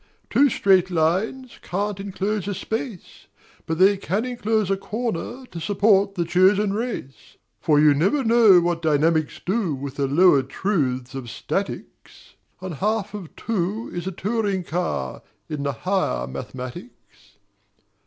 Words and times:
Two 0.31 0.49
straight 0.49 0.89
lines 0.89 1.59
Can't 1.61 1.99
enclose 1.99 2.47
a 2.47 2.55
Space, 2.55 3.27
But 3.67 3.77
they 3.77 3.97
can 3.97 4.25
enclose 4.25 4.71
a 4.71 4.75
Corner 4.75 5.45
to 5.45 5.59
support 5.59 6.15
the 6.15 6.25
Chosen 6.25 6.73
Race: 6.73 7.37
For 7.59 7.79
you 7.79 7.93
never 7.93 8.23
know 8.23 8.61
what 8.61 8.81
Dynamics 8.81 9.39
do 9.45 9.75
With 9.75 9.97
the 9.97 10.07
lower 10.07 10.41
truths 10.41 11.13
of 11.13 11.29
Statics; 11.29 12.33
And 12.61 12.73
half 12.73 13.13
of 13.13 13.35
two 13.35 13.91
is 13.93 14.07
a 14.07 14.11
touring 14.11 14.63
car 14.63 15.21
In 15.47 15.61
the 15.61 15.73
Higher 15.73 16.25
Mathematics. 16.25 17.37